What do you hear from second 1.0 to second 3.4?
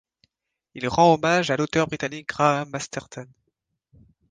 hommage à l'auteur britannique Graham Masterton.